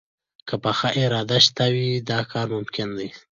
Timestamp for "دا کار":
2.09-2.47